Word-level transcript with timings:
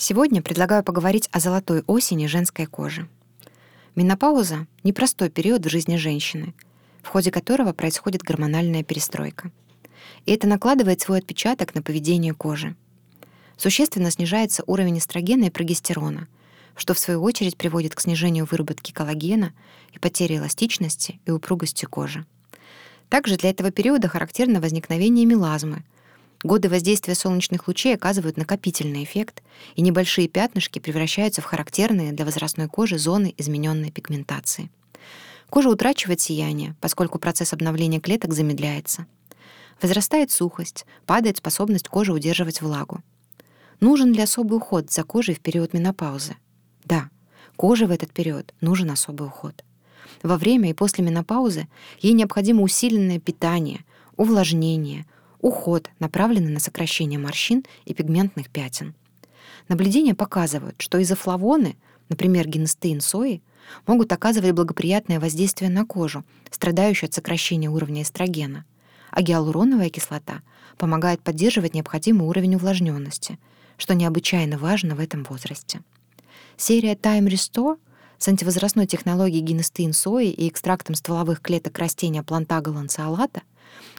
Сегодня 0.00 0.42
предлагаю 0.42 0.84
поговорить 0.84 1.28
о 1.32 1.40
золотой 1.40 1.82
осени 1.88 2.26
женской 2.26 2.66
кожи. 2.66 3.08
Менопауза— 3.96 4.68
непростой 4.84 5.28
период 5.28 5.66
в 5.66 5.68
жизни 5.68 5.96
женщины, 5.96 6.54
в 7.02 7.08
ходе 7.08 7.32
которого 7.32 7.72
происходит 7.72 8.22
гормональная 8.22 8.84
перестройка. 8.84 9.50
И 10.24 10.30
это 10.30 10.46
накладывает 10.46 11.00
свой 11.00 11.18
отпечаток 11.18 11.74
на 11.74 11.82
поведение 11.82 12.32
кожи. 12.32 12.76
Существенно 13.56 14.12
снижается 14.12 14.62
уровень 14.68 14.98
эстрогена 14.98 15.46
и 15.46 15.50
прогестерона, 15.50 16.28
что 16.76 16.94
в 16.94 17.00
свою 17.00 17.20
очередь 17.20 17.56
приводит 17.56 17.96
к 17.96 18.00
снижению 18.00 18.46
выработки 18.48 18.92
коллагена 18.92 19.52
и 19.92 19.98
потере 19.98 20.36
эластичности 20.36 21.18
и 21.26 21.32
упругости 21.32 21.86
кожи. 21.86 22.24
Также 23.08 23.36
для 23.36 23.50
этого 23.50 23.72
периода 23.72 24.06
характерно 24.06 24.60
возникновение 24.60 25.26
мелазмы— 25.26 25.82
Годы 26.44 26.68
воздействия 26.68 27.16
солнечных 27.16 27.66
лучей 27.66 27.94
оказывают 27.96 28.36
накопительный 28.36 29.02
эффект, 29.02 29.42
и 29.74 29.82
небольшие 29.82 30.28
пятнышки 30.28 30.78
превращаются 30.78 31.42
в 31.42 31.44
характерные 31.44 32.12
для 32.12 32.24
возрастной 32.24 32.68
кожи 32.68 32.96
зоны 32.96 33.34
измененной 33.36 33.90
пигментации. 33.90 34.70
Кожа 35.50 35.68
утрачивает 35.70 36.20
сияние, 36.20 36.76
поскольку 36.80 37.18
процесс 37.18 37.52
обновления 37.52 37.98
клеток 37.98 38.34
замедляется. 38.34 39.06
Возрастает 39.82 40.30
сухость, 40.30 40.86
падает 41.06 41.38
способность 41.38 41.88
кожи 41.88 42.12
удерживать 42.12 42.60
влагу. 42.60 43.02
Нужен 43.80 44.12
ли 44.12 44.20
особый 44.20 44.58
уход 44.58 44.92
за 44.92 45.02
кожей 45.02 45.34
в 45.34 45.40
период 45.40 45.72
менопаузы? 45.72 46.36
Да, 46.84 47.10
коже 47.56 47.86
в 47.86 47.90
этот 47.90 48.12
период 48.12 48.54
нужен 48.60 48.90
особый 48.90 49.26
уход. 49.26 49.64
Во 50.22 50.36
время 50.36 50.70
и 50.70 50.74
после 50.74 51.04
менопаузы 51.04 51.66
ей 52.00 52.12
необходимо 52.12 52.62
усиленное 52.62 53.18
питание, 53.18 53.84
увлажнение— 54.16 55.04
уход, 55.40 55.90
направленный 55.98 56.52
на 56.52 56.60
сокращение 56.60 57.18
морщин 57.18 57.64
и 57.84 57.94
пигментных 57.94 58.50
пятен. 58.50 58.94
Наблюдения 59.68 60.14
показывают, 60.14 60.80
что 60.80 61.00
изофлавоны, 61.02 61.76
например, 62.08 62.48
генестеин 62.48 63.00
сои, 63.00 63.42
могут 63.86 64.12
оказывать 64.12 64.52
благоприятное 64.52 65.20
воздействие 65.20 65.70
на 65.70 65.84
кожу, 65.84 66.24
страдающую 66.50 67.08
от 67.08 67.14
сокращения 67.14 67.68
уровня 67.68 68.02
эстрогена, 68.02 68.64
а 69.10 69.22
гиалуроновая 69.22 69.90
кислота 69.90 70.42
помогает 70.78 71.20
поддерживать 71.22 71.74
необходимый 71.74 72.26
уровень 72.26 72.54
увлажненности, 72.54 73.38
что 73.76 73.94
необычайно 73.94 74.58
важно 74.58 74.94
в 74.94 75.00
этом 75.00 75.24
возрасте. 75.24 75.80
Серия 76.56 76.94
Time 76.94 77.28
Restore 77.28 77.78
с 78.18 78.28
антивозрастной 78.28 78.86
технологией 78.86 79.42
генестеин 79.42 79.92
сои 79.92 80.30
и 80.30 80.48
экстрактом 80.48 80.94
стволовых 80.94 81.40
клеток 81.40 81.78
растения 81.78 82.22
плантага 82.22 82.70
ланцеолата— 82.70 83.42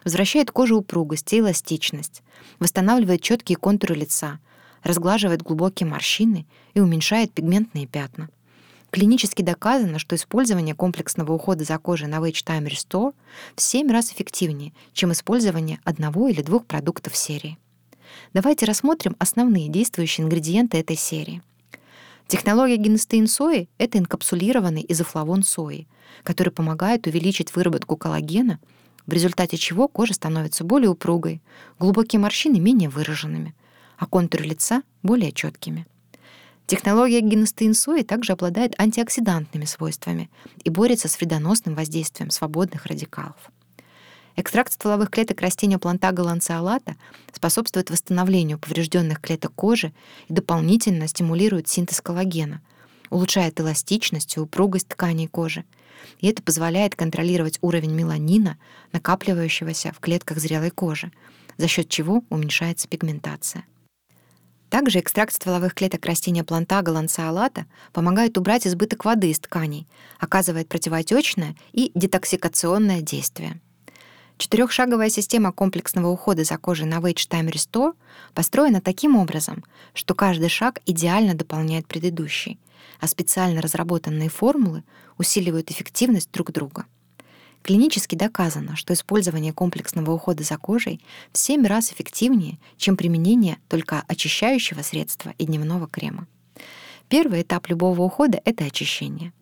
Возвращает 0.03 0.51
коже 0.51 0.75
упругость 0.75 1.31
и 1.33 1.39
эластичность, 1.39 2.23
восстанавливает 2.59 3.21
четкие 3.21 3.57
контуры 3.57 3.95
лица, 3.95 4.39
разглаживает 4.83 5.41
глубокие 5.41 5.87
морщины 5.87 6.45
и 6.73 6.79
уменьшает 6.79 7.33
пигментные 7.33 7.85
пятна. 7.85 8.29
Клинически 8.91 9.43
доказано, 9.43 9.99
что 9.99 10.15
использование 10.15 10.73
комплексного 10.73 11.33
ухода 11.33 11.63
за 11.63 11.77
кожей 11.77 12.07
на 12.07 12.15
Wage 12.15 12.43
Time 12.43 12.67
Restore 12.67 13.13
в 13.55 13.61
7 13.61 13.91
раз 13.91 14.11
эффективнее, 14.11 14.73
чем 14.93 15.11
использование 15.11 15.79
одного 15.83 16.27
или 16.27 16.41
двух 16.41 16.65
продуктов 16.65 17.15
серии. 17.15 17.59
Давайте 18.33 18.65
рассмотрим 18.65 19.15
основные 19.19 19.69
действующие 19.69 20.25
ингредиенты 20.25 20.79
этой 20.79 20.95
серии. 20.95 21.43
Технология 22.29 22.77
генестеин 22.77 23.27
сои— 23.27 23.67
это 23.77 23.97
инкапсулированный 23.97 24.85
изофлавон 24.87 25.43
сои, 25.43 25.87
который 26.23 26.53
помогает 26.53 27.07
увеличить 27.07 27.53
выработку 27.53 27.97
коллагена— 27.97 28.59
в 29.09 29.13
результате 29.13 29.57
чего 29.57 29.87
кожа 29.87 30.13
становится 30.13 30.63
более 30.63 30.89
упругой, 30.89 31.41
глубокие 31.79 32.19
морщины 32.19 32.59
менее 32.59 32.89
выраженными, 32.89 33.55
а 33.97 34.05
контуры 34.05 34.43
лица 34.43 34.83
более 35.01 35.31
четкими. 35.31 35.87
Технология 36.67 37.21
генестеинсои 37.21 38.03
также 38.03 38.33
обладает 38.33 38.79
антиоксидантными 38.79 39.65
свойствами 39.65 40.29
и 40.63 40.69
борется 40.69 41.07
с 41.07 41.19
вредоносным 41.19 41.73
воздействием 41.73 42.29
свободных 42.29 42.85
радикалов. 42.85 43.49
Экстракт 44.39 44.71
стволовых 44.71 45.09
клеток 45.09 45.41
растения 45.41 45.77
плантага 45.79 46.21
ланцеолата 46.21 46.95
способствует 47.33 47.89
восстановлению 47.89 48.57
поврежденных 48.57 49.19
клеток 49.19 49.51
кожи 49.53 49.91
и 50.29 50.33
дополнительно 50.33 51.09
стимулирует 51.09 51.67
синтез 51.67 51.99
коллагена, 51.99 52.61
улучшает 53.09 53.59
эластичность 53.59 54.37
и 54.37 54.39
упругость 54.39 54.87
тканей 54.87 55.27
кожи, 55.27 55.65
и 56.21 56.27
это 56.29 56.41
позволяет 56.41 56.95
контролировать 56.95 57.57
уровень 57.59 57.91
меланина, 57.91 58.57
накапливающегося 58.93 59.91
в 59.91 59.99
клетках 59.99 60.37
зрелой 60.37 60.69
кожи, 60.69 61.11
за 61.57 61.67
счет 61.67 61.89
чего 61.89 62.23
уменьшается 62.29 62.87
пигментация. 62.87 63.65
Также 64.69 65.01
экстракт 65.01 65.33
стволовых 65.33 65.73
клеток 65.73 66.05
растения 66.05 66.45
плантага 66.45 66.91
ланцеолата 66.91 67.65
помогает 67.91 68.37
убрать 68.37 68.65
избыток 68.65 69.03
воды 69.03 69.31
из 69.31 69.39
тканей, 69.39 69.85
оказывает 70.17 70.69
противоотечное 70.69 71.57
и 71.73 71.91
детоксикационное 71.93 73.01
действие. 73.01 73.59
Четырехшаговая 74.39 75.09
система 75.09 75.51
комплексного 75.51 76.07
ухода 76.07 76.45
за 76.45 76.57
кожей 76.57 76.85
на 76.85 76.99
Wage 76.99 77.27
Time 77.29 77.51
Restore 77.51 77.91
построена 78.33 78.79
таким 78.79 79.17
образом, 79.17 79.65
что 79.93 80.15
каждый 80.15 80.47
шаг 80.47 80.79
идеально 80.85 81.33
дополняет 81.33 81.87
предыдущий, 81.87 82.57
а 83.01 83.07
специально 83.07 83.61
разработанные 83.61 84.29
формулы 84.29 84.83
усиливают 85.17 85.71
эффективность 85.71 86.31
друг 86.31 86.53
друга. 86.53 86.85
Клинически 87.63 88.15
доказано, 88.15 88.77
что 88.77 88.93
использование 88.93 89.51
комплексного 89.51 90.11
ухода 90.11 90.43
за 90.43 90.57
кожей 90.57 91.01
в 91.33 91.37
7 91.37 91.65
раз 91.65 91.91
эффективнее, 91.91 92.59
чем 92.77 92.95
применение 92.95 93.57
только 93.67 94.05
очищающего 94.07 94.83
средства 94.83 95.33
и 95.37 95.47
дневного 95.47 95.85
крема. 95.85 96.27
Первый 97.09 97.41
этап 97.41 97.67
любого 97.67 98.01
ухода— 98.03 98.39
это 98.45 98.63
очищение. 98.63 99.33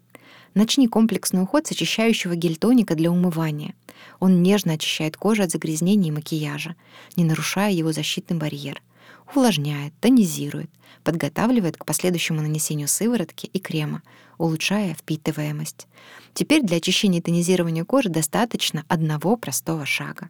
Начни 0.53 0.87
комплексный 0.87 1.43
уход 1.43 1.67
с 1.67 1.71
очищающего 1.71 2.35
гель-тоника 2.35 2.95
для 2.95 3.11
умывания. 3.11 3.75
Он 4.19 4.41
нежно 4.41 4.73
очищает 4.73 5.17
кожу 5.17 5.43
от 5.43 5.51
загрязнений 5.51 6.09
и 6.09 6.11
макияжа, 6.11 6.75
не 7.15 7.23
нарушая 7.23 7.71
его 7.71 7.91
защитный 7.91 8.37
барьер. 8.37 8.81
Увлажняет, 9.29 9.93
тонизирует, 9.99 10.69
подготавливает 11.03 11.77
к 11.77 11.85
последующему 11.85 12.41
нанесению 12.41 12.87
сыворотки 12.87 13.47
и 13.47 13.59
крема, 13.59 14.01
улучшая 14.37 14.93
впитываемость. 14.93 15.87
Теперь 16.33 16.63
для 16.63 16.77
очищения 16.77 17.19
и 17.19 17.23
тонизирования 17.23 17.83
кожи 17.83 18.09
достаточно 18.09 18.83
одного 18.87 19.35
простого 19.35 19.85
шага. 19.85 20.29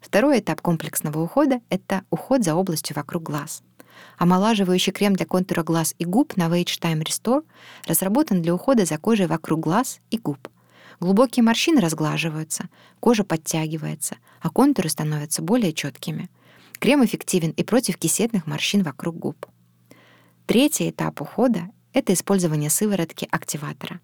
Второй 0.00 0.40
этап 0.40 0.60
комплексного 0.60 1.20
ухода— 1.20 1.60
это 1.70 2.02
уход 2.10 2.44
за 2.44 2.54
областью 2.54 2.94
вокруг 2.94 3.22
глаз— 3.22 3.62
Омолаживающий 4.18 4.92
крем 4.92 5.14
для 5.16 5.26
контура 5.26 5.62
глаз 5.62 5.94
и 5.98 6.04
губ 6.04 6.36
на 6.36 6.48
Wage 6.48 6.80
Time 6.80 7.02
Restore 7.02 7.44
разработан 7.86 8.42
для 8.42 8.54
ухода 8.54 8.84
за 8.84 8.98
кожей 8.98 9.26
вокруг 9.26 9.60
глаз 9.60 10.00
и 10.10 10.18
губ. 10.18 10.48
Глубокие 11.00 11.42
морщины 11.42 11.80
разглаживаются, 11.80 12.68
кожа 13.00 13.24
подтягивается, 13.24 14.16
а 14.40 14.50
контуры 14.50 14.88
становятся 14.88 15.42
более 15.42 15.72
четкими. 15.72 16.30
Крем 16.78 17.04
эффективен 17.04 17.50
и 17.50 17.64
против 17.64 17.96
кисетных 17.96 18.46
морщин 18.46 18.82
вокруг 18.82 19.18
губ. 19.18 19.46
Третий 20.46 20.90
этап 20.90 21.20
ухода— 21.20 21.70
это 21.92 22.12
использование 22.12 22.70
сыворотки 22.70 23.26
активатора. 23.30 24.00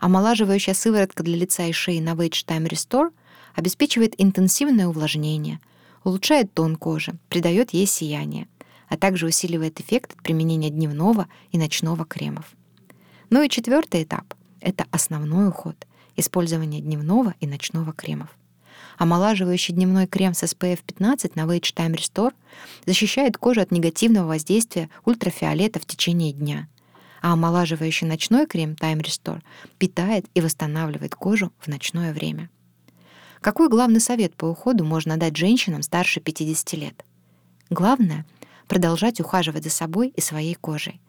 Омолаживающая 0.00 0.74
сыворотка 0.74 1.22
для 1.22 1.36
лица 1.36 1.64
и 1.64 1.72
шеи 1.72 2.00
на 2.00 2.14
Wage 2.14 2.44
Time 2.46 2.68
Restore 2.68 3.10
обеспечивает 3.54 4.14
интенсивное 4.18 4.88
увлажнение, 4.88 5.60
улучшает 6.04 6.52
тон 6.52 6.76
кожи, 6.76 7.14
придает 7.28 7.70
ей 7.70 7.86
сияние— 7.86 8.48
а 8.88 8.96
также 8.96 9.26
усиливает 9.26 9.80
эффект 9.80 10.12
от 10.12 10.22
применения 10.22 10.70
дневного 10.70 11.26
и 11.52 11.58
ночного 11.58 12.04
кремов. 12.04 12.46
Ну 13.30 13.42
и 13.42 13.48
четвертый 13.48 14.04
этап— 14.04 14.34
это 14.60 14.86
основной 14.90 15.48
уход— 15.48 15.86
использование 16.16 16.80
дневного 16.80 17.34
и 17.40 17.46
ночного 17.46 17.92
кремов. 17.92 18.28
Омолаживающий 18.98 19.74
дневной 19.74 20.06
крем 20.06 20.32
с 20.32 20.42
SPF 20.42 20.80
15 20.86 21.36
на 21.36 21.42
Wage 21.42 21.74
Time 21.74 21.94
Restore 21.94 22.32
защищает 22.86 23.36
кожу 23.36 23.60
от 23.60 23.70
негативного 23.70 24.28
воздействия 24.28 24.88
ультрафиолета 25.04 25.80
в 25.80 25.86
течение 25.86 26.32
дня, 26.32 26.68
а 27.20 27.32
омолаживающий 27.32 28.06
ночной 28.06 28.46
крем 28.46 28.72
Time 28.72 29.02
Restore 29.02 29.42
питает 29.78 30.26
и 30.34 30.40
восстанавливает 30.40 31.14
кожу 31.14 31.52
в 31.58 31.68
ночное 31.68 32.14
время. 32.14 32.48
Какой 33.40 33.68
главный 33.68 34.00
совет 34.00 34.34
по 34.34 34.46
уходу 34.46 34.84
можно 34.84 35.18
дать 35.18 35.36
женщинам 35.36 35.82
старше 35.82 36.20
50 36.20 36.72
лет? 36.72 37.04
Главное— 37.68 38.24
продолжать 38.68 39.20
ухаживать 39.20 39.64
за 39.64 39.70
собой 39.70 40.12
и 40.14 40.20
своей 40.20 40.54
кожей. 40.54 41.00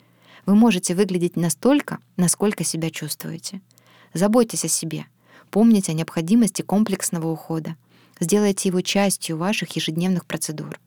Вы 0.45 0.55
можете 0.55 0.95
выглядеть 0.95 1.35
настолько, 1.35 1.99
насколько 2.15 2.63
себя 2.63 2.89
чувствуете. 2.89 3.61
Заботьтесь 4.13 4.65
о 4.65 4.69
себе. 4.69 5.05
Помните 5.51 5.91
о 5.91 5.95
необходимости 5.95 6.61
комплексного 6.61 7.27
ухода. 7.27 7.75
Сделайте 8.19 8.69
его 8.69 8.81
частью 8.81 9.37
ваших 9.37 9.75
ежедневных 9.75 10.25
процедур. 10.25 10.79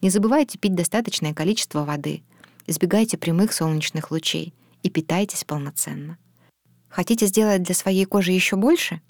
Не 0.00 0.10
забывайте 0.10 0.58
пить 0.58 0.74
достаточное 0.74 1.34
количество 1.34 1.84
воды. 1.84 2.22
Избегайте 2.66 3.18
прямых 3.18 3.52
солнечных 3.52 4.10
лучей 4.10 4.54
и 4.82 4.90
питайтесь 4.90 5.44
полноценно. 5.44 6.16
Хотите 6.88 7.26
сделать 7.26 7.62
для 7.62 7.74
своей 7.74 8.04
кожи 8.04 8.32
еще 8.32 8.56
больше? 8.56 9.00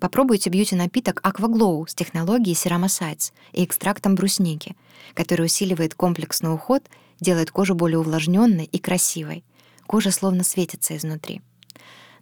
Попробуйте 0.00 0.48
бьюти-напиток 0.48 1.20
Aquaglow 1.20 1.86
с 1.86 1.94
технологией 1.94 2.54
Ceramosites 2.54 3.32
и 3.52 3.64
экстрактом 3.64 4.14
брусники, 4.14 4.74
который 5.12 5.44
усиливает 5.44 5.94
комплексный 5.94 6.52
уход 6.54 6.82
делает 7.20 7.50
кожу 7.50 7.74
более 7.74 7.98
увлажненной 7.98 8.64
и 8.64 8.78
красивой. 8.78 9.44
Кожа 9.86 10.10
словно 10.10 10.42
светится 10.42 10.96
изнутри. 10.96 11.42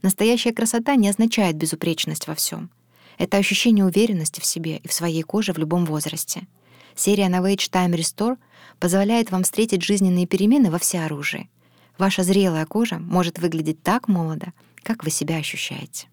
Настоящая 0.02 0.52
красота 0.52 0.96
не 0.96 1.08
означает 1.08 1.56
безупречность 1.56 2.26
во 2.26 2.34
всем. 2.34 2.68
Это 3.16 3.36
ощущение 3.36 3.84
уверенности 3.84 4.40
в 4.40 4.44
себе 4.44 4.78
и 4.78 4.88
в 4.88 4.92
своей 4.92 5.22
коже 5.22 5.52
в 5.52 5.58
любом 5.58 5.84
возрасте. 5.84 6.48
Серия 6.96 7.28
Novage 7.28 7.70
Time 7.70 7.94
Restore 7.94 8.38
позволяет 8.80 9.30
вам 9.30 9.44
встретить 9.44 9.82
жизненные 9.82 10.26
перемены 10.26 10.72
во 10.72 10.78
всеоружии. 10.80 11.48
Ваша 11.96 12.24
зрелая 12.24 12.66
кожа 12.66 12.98
может 12.98 13.38
выглядеть 13.38 13.84
так 13.84 14.08
молодо, 14.08 14.52
как 14.82 15.04
вы 15.04 15.10
себя 15.10 15.36
ощущаете. 15.36 16.08